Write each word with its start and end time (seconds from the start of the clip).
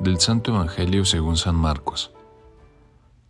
Del 0.00 0.18
Santo 0.18 0.54
Evangelio 0.54 1.04
según 1.04 1.36
San 1.36 1.56
Marcos. 1.56 2.10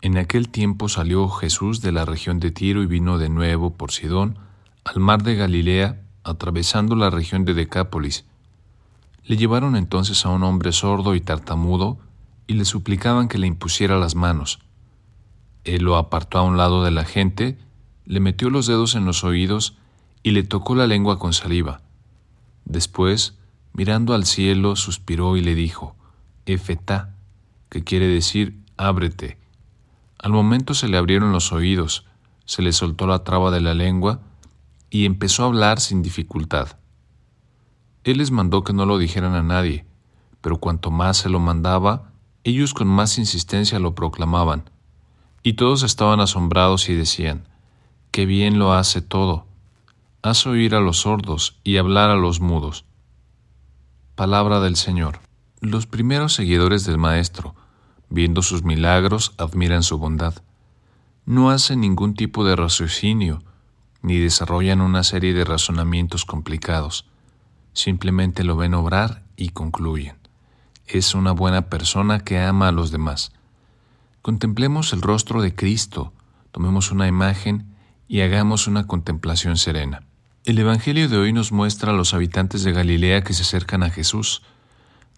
En 0.02 0.16
aquel 0.16 0.50
tiempo 0.50 0.88
salió 0.88 1.28
Jesús 1.28 1.80
de 1.80 1.90
la 1.90 2.04
región 2.04 2.38
de 2.38 2.52
Tiro 2.52 2.84
y 2.84 2.86
vino 2.86 3.18
de 3.18 3.28
nuevo 3.28 3.74
por 3.74 3.90
Sidón 3.90 4.38
al 4.84 5.00
mar 5.00 5.24
de 5.24 5.34
Galilea, 5.34 6.00
atravesando 6.22 6.94
la 6.94 7.10
región 7.10 7.44
de 7.44 7.54
Decápolis. 7.54 8.24
Le 9.24 9.36
llevaron 9.36 9.74
entonces 9.74 10.24
a 10.24 10.28
un 10.28 10.44
hombre 10.44 10.70
sordo 10.70 11.16
y 11.16 11.20
tartamudo 11.20 11.98
y 12.46 12.54
le 12.54 12.64
suplicaban 12.64 13.26
que 13.26 13.38
le 13.38 13.48
impusiera 13.48 13.98
las 13.98 14.14
manos. 14.14 14.60
Él 15.64 15.82
lo 15.82 15.96
apartó 15.96 16.38
a 16.38 16.42
un 16.42 16.56
lado 16.56 16.84
de 16.84 16.92
la 16.92 17.04
gente, 17.04 17.58
le 18.04 18.20
metió 18.20 18.48
los 18.48 18.68
dedos 18.68 18.94
en 18.94 19.06
los 19.06 19.24
oídos 19.24 19.76
y 20.22 20.30
le 20.30 20.44
tocó 20.44 20.76
la 20.76 20.86
lengua 20.86 21.18
con 21.18 21.32
saliva. 21.32 21.82
Después, 22.64 23.36
mirando 23.72 24.14
al 24.14 24.24
cielo, 24.24 24.76
suspiró 24.76 25.36
y 25.36 25.40
le 25.40 25.56
dijo, 25.56 25.96
Efetá, 26.46 27.14
que 27.68 27.84
quiere 27.84 28.06
decir 28.06 28.58
ábrete. 28.76 29.38
Al 30.18 30.32
momento 30.32 30.74
se 30.74 30.88
le 30.88 30.96
abrieron 30.96 31.32
los 31.32 31.52
oídos, 31.52 32.06
se 32.44 32.62
le 32.62 32.72
soltó 32.72 33.06
la 33.06 33.24
traba 33.24 33.50
de 33.50 33.60
la 33.60 33.74
lengua 33.74 34.20
y 34.90 35.06
empezó 35.06 35.44
a 35.44 35.46
hablar 35.46 35.80
sin 35.80 36.02
dificultad. 36.02 36.76
Él 38.04 38.18
les 38.18 38.30
mandó 38.30 38.64
que 38.64 38.72
no 38.72 38.86
lo 38.86 38.98
dijeran 38.98 39.34
a 39.34 39.42
nadie, 39.42 39.84
pero 40.40 40.58
cuanto 40.58 40.90
más 40.90 41.18
se 41.18 41.28
lo 41.28 41.38
mandaba, 41.38 42.12
ellos 42.44 42.74
con 42.74 42.88
más 42.88 43.18
insistencia 43.18 43.78
lo 43.78 43.94
proclamaban. 43.94 44.68
Y 45.42 45.54
todos 45.54 45.82
estaban 45.82 46.20
asombrados 46.20 46.88
y 46.88 46.94
decían, 46.94 47.46
Qué 48.10 48.26
bien 48.26 48.58
lo 48.58 48.72
hace 48.72 49.02
todo. 49.02 49.46
Hace 50.22 50.48
oír 50.48 50.74
a 50.74 50.80
los 50.80 50.98
sordos 50.98 51.60
y 51.62 51.76
hablar 51.76 52.10
a 52.10 52.16
los 52.16 52.40
mudos. 52.40 52.84
Palabra 54.16 54.60
del 54.60 54.76
Señor. 54.76 55.20
Los 55.62 55.86
primeros 55.86 56.32
seguidores 56.32 56.86
del 56.86 56.96
Maestro, 56.96 57.54
viendo 58.08 58.40
sus 58.40 58.64
milagros, 58.64 59.34
admiran 59.36 59.82
su 59.82 59.98
bondad. 59.98 60.42
No 61.26 61.50
hacen 61.50 61.82
ningún 61.82 62.14
tipo 62.14 62.46
de 62.46 62.56
raciocinio, 62.56 63.42
ni 64.00 64.16
desarrollan 64.16 64.80
una 64.80 65.04
serie 65.04 65.34
de 65.34 65.44
razonamientos 65.44 66.24
complicados. 66.24 67.04
Simplemente 67.74 68.42
lo 68.42 68.56
ven 68.56 68.72
obrar 68.72 69.22
y 69.36 69.50
concluyen. 69.50 70.16
Es 70.86 71.14
una 71.14 71.32
buena 71.32 71.68
persona 71.68 72.20
que 72.20 72.40
ama 72.40 72.68
a 72.68 72.72
los 72.72 72.90
demás. 72.90 73.32
Contemplemos 74.22 74.94
el 74.94 75.02
rostro 75.02 75.42
de 75.42 75.54
Cristo, 75.54 76.14
tomemos 76.52 76.90
una 76.90 77.06
imagen 77.06 77.76
y 78.08 78.22
hagamos 78.22 78.66
una 78.66 78.86
contemplación 78.86 79.58
serena. 79.58 80.04
El 80.46 80.58
Evangelio 80.58 81.10
de 81.10 81.18
hoy 81.18 81.34
nos 81.34 81.52
muestra 81.52 81.92
a 81.92 81.94
los 81.94 82.14
habitantes 82.14 82.64
de 82.64 82.72
Galilea 82.72 83.22
que 83.22 83.34
se 83.34 83.42
acercan 83.42 83.82
a 83.82 83.90
Jesús, 83.90 84.42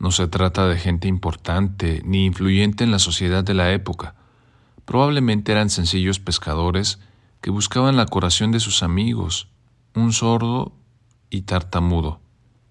no 0.02 0.10
se 0.10 0.26
trata 0.26 0.66
de 0.66 0.76
gente 0.80 1.06
importante 1.06 2.02
ni 2.04 2.24
influyente 2.24 2.82
en 2.82 2.90
la 2.90 2.98
sociedad 2.98 3.44
de 3.44 3.54
la 3.54 3.70
época. 3.70 4.16
Probablemente 4.84 5.52
eran 5.52 5.70
sencillos 5.70 6.18
pescadores 6.18 6.98
que 7.40 7.52
buscaban 7.52 7.96
la 7.96 8.06
curación 8.06 8.50
de 8.50 8.58
sus 8.58 8.82
amigos, 8.82 9.46
un 9.94 10.12
sordo 10.12 10.72
y 11.30 11.42
tartamudo. 11.42 12.18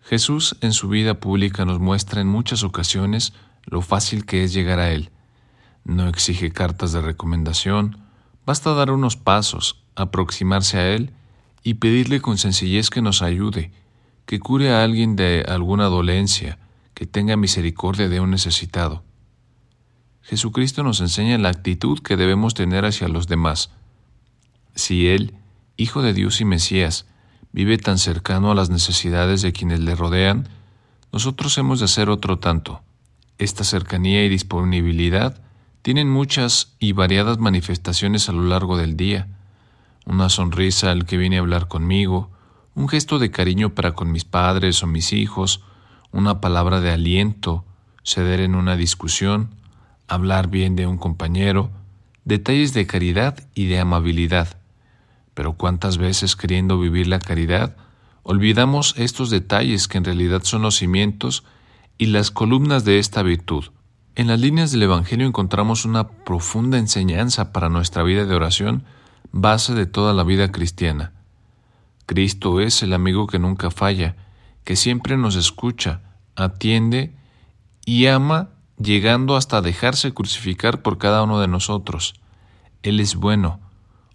Jesús 0.01 0.57
en 0.59 0.73
su 0.73 0.89
vida 0.89 1.21
pública 1.21 1.63
nos 1.63 1.79
muestra 1.79 2.19
en 2.19 2.27
muchas 2.27 2.63
ocasiones 2.63 3.31
lo 3.63 3.81
fácil 3.81 4.25
que 4.25 4.43
es 4.43 4.51
llegar 4.51 4.79
a 4.79 4.91
Él. 4.91 5.09
No 5.85 6.09
exige 6.09 6.51
cartas 6.51 6.91
de 6.91 6.99
recomendación, 6.99 7.97
basta 8.45 8.73
dar 8.73 8.91
unos 8.91 9.15
pasos, 9.15 9.85
aproximarse 9.95 10.79
a 10.79 10.89
Él 10.89 11.13
y 11.63 11.75
pedirle 11.75 12.19
con 12.19 12.37
sencillez 12.37 12.89
que 12.89 13.01
nos 13.01 13.21
ayude, 13.21 13.71
que 14.25 14.41
cure 14.41 14.73
a 14.73 14.83
alguien 14.83 15.15
de 15.15 15.45
alguna 15.47 15.85
dolencia, 15.85 16.59
que 17.01 17.07
tenga 17.07 17.35
misericordia 17.35 18.09
de 18.09 18.19
un 18.19 18.29
necesitado. 18.29 19.03
Jesucristo 20.21 20.83
nos 20.83 21.01
enseña 21.01 21.39
la 21.39 21.49
actitud 21.49 21.97
que 21.97 22.15
debemos 22.15 22.53
tener 22.53 22.85
hacia 22.85 23.07
los 23.07 23.27
demás. 23.27 23.71
Si 24.75 25.07
Él, 25.07 25.33
Hijo 25.77 26.03
de 26.03 26.13
Dios 26.13 26.41
y 26.41 26.45
Mesías, 26.45 27.07
vive 27.53 27.79
tan 27.79 27.97
cercano 27.97 28.51
a 28.51 28.53
las 28.53 28.69
necesidades 28.69 29.41
de 29.41 29.51
quienes 29.51 29.79
le 29.79 29.95
rodean, 29.95 30.47
nosotros 31.11 31.57
hemos 31.57 31.79
de 31.79 31.85
hacer 31.85 32.07
otro 32.07 32.37
tanto. 32.37 32.83
Esta 33.39 33.63
cercanía 33.63 34.23
y 34.23 34.29
disponibilidad 34.29 35.41
tienen 35.81 36.07
muchas 36.07 36.75
y 36.77 36.91
variadas 36.91 37.39
manifestaciones 37.39 38.29
a 38.29 38.33
lo 38.33 38.43
largo 38.43 38.77
del 38.77 38.95
día. 38.95 39.27
Una 40.05 40.29
sonrisa 40.29 40.91
al 40.91 41.07
que 41.07 41.17
viene 41.17 41.37
a 41.37 41.39
hablar 41.39 41.67
conmigo, 41.67 42.29
un 42.75 42.87
gesto 42.87 43.17
de 43.17 43.31
cariño 43.31 43.73
para 43.73 43.93
con 43.93 44.11
mis 44.11 44.23
padres 44.23 44.83
o 44.83 44.85
mis 44.85 45.13
hijos, 45.13 45.63
una 46.11 46.41
palabra 46.41 46.81
de 46.81 46.91
aliento, 46.91 47.65
ceder 48.03 48.39
en 48.39 48.55
una 48.55 48.75
discusión, 48.75 49.49
hablar 50.07 50.49
bien 50.49 50.75
de 50.75 50.87
un 50.87 50.97
compañero, 50.97 51.69
detalles 52.25 52.73
de 52.73 52.87
caridad 52.87 53.39
y 53.55 53.67
de 53.67 53.79
amabilidad. 53.79 54.57
Pero 55.33 55.53
cuántas 55.53 55.97
veces 55.97 56.35
queriendo 56.35 56.79
vivir 56.79 57.07
la 57.07 57.19
caridad, 57.19 57.77
olvidamos 58.23 58.93
estos 58.97 59.29
detalles 59.29 59.87
que 59.87 59.97
en 59.97 60.03
realidad 60.03 60.43
son 60.43 60.61
los 60.61 60.75
cimientos 60.75 61.43
y 61.97 62.07
las 62.07 62.31
columnas 62.31 62.83
de 62.83 62.99
esta 62.99 63.23
virtud. 63.23 63.65
En 64.15 64.27
las 64.27 64.39
líneas 64.39 64.71
del 64.71 64.83
Evangelio 64.83 65.25
encontramos 65.25 65.85
una 65.85 66.09
profunda 66.09 66.77
enseñanza 66.77 67.53
para 67.53 67.69
nuestra 67.69 68.03
vida 68.03 68.25
de 68.25 68.35
oración, 68.35 68.83
base 69.31 69.73
de 69.73 69.85
toda 69.85 70.13
la 70.13 70.23
vida 70.23 70.51
cristiana. 70.51 71.13
Cristo 72.05 72.59
es 72.59 72.83
el 72.83 72.91
amigo 72.91 73.27
que 73.27 73.39
nunca 73.39 73.71
falla, 73.71 74.17
que 74.63 74.75
siempre 74.75 75.17
nos 75.17 75.35
escucha, 75.35 76.01
atiende 76.35 77.13
y 77.85 78.07
ama 78.07 78.49
llegando 78.77 79.35
hasta 79.35 79.61
dejarse 79.61 80.13
crucificar 80.13 80.81
por 80.81 80.97
cada 80.97 81.23
uno 81.23 81.39
de 81.39 81.47
nosotros. 81.47 82.15
Él 82.83 82.99
es 82.99 83.15
bueno, 83.15 83.59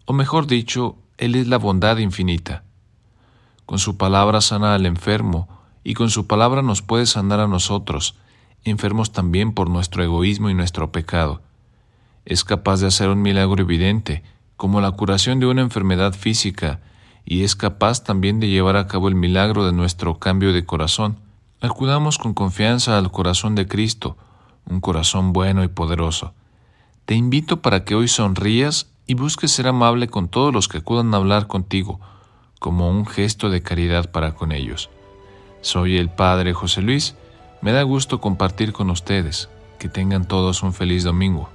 o 0.06 0.12
mejor 0.12 0.46
dicho, 0.46 0.96
Él 1.18 1.34
es 1.34 1.46
la 1.46 1.58
bondad 1.58 1.98
infinita. 1.98 2.64
Con 3.64 3.78
su 3.78 3.96
palabra 3.96 4.40
sana 4.40 4.74
al 4.74 4.86
enfermo, 4.86 5.48
y 5.82 5.94
con 5.94 6.10
su 6.10 6.26
palabra 6.26 6.62
nos 6.62 6.82
puede 6.82 7.06
sanar 7.06 7.38
a 7.38 7.46
nosotros, 7.46 8.16
enfermos 8.64 9.12
también 9.12 9.52
por 9.52 9.70
nuestro 9.70 10.02
egoísmo 10.02 10.50
y 10.50 10.54
nuestro 10.54 10.90
pecado. 10.90 11.42
Es 12.24 12.42
capaz 12.42 12.80
de 12.80 12.88
hacer 12.88 13.08
un 13.08 13.22
milagro 13.22 13.62
evidente, 13.62 14.24
como 14.56 14.80
la 14.80 14.90
curación 14.90 15.38
de 15.38 15.46
una 15.46 15.62
enfermedad 15.62 16.12
física, 16.12 16.80
y 17.26 17.42
es 17.42 17.56
capaz 17.56 18.04
también 18.04 18.38
de 18.38 18.48
llevar 18.48 18.76
a 18.76 18.87
cabo 18.87 19.09
el 19.09 19.16
milagro 19.16 19.66
de 19.66 19.72
nuestro 19.72 20.19
cambio 20.19 20.53
de 20.53 20.64
corazón. 20.64 21.19
Acudamos 21.60 22.19
con 22.19 22.32
confianza 22.32 22.97
al 22.97 23.10
corazón 23.10 23.56
de 23.56 23.66
Cristo, 23.66 24.16
un 24.64 24.81
corazón 24.81 25.32
bueno 25.32 25.65
y 25.65 25.69
poderoso. 25.69 26.32
Te 27.04 27.15
invito 27.15 27.60
para 27.60 27.84
que 27.84 27.97
hoy 27.97 28.06
sonrías 28.06 28.86
y 29.06 29.15
busques 29.15 29.50
ser 29.50 29.66
amable 29.66 30.06
con 30.06 30.28
todos 30.28 30.54
los 30.54 30.69
que 30.69 30.78
acudan 30.78 31.12
a 31.12 31.16
hablar 31.16 31.48
contigo, 31.48 32.00
como 32.60 32.88
un 32.88 33.06
gesto 33.06 33.50
de 33.50 33.60
caridad 33.60 34.10
para 34.10 34.34
con 34.34 34.53
ellos. 34.53 34.88
Soy 35.62 35.97
el 35.98 36.09
Padre 36.09 36.53
José 36.53 36.81
Luis, 36.81 37.16
me 37.60 37.72
da 37.72 37.82
gusto 37.82 38.20
compartir 38.20 38.72
con 38.72 38.88
ustedes. 38.91 39.48
Que 39.78 39.88
tengan 39.88 40.26
todos 40.26 40.62
un 40.62 40.72
feliz 40.72 41.04
domingo. 41.04 41.50